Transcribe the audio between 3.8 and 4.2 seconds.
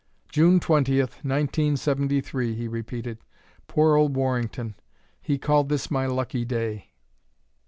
old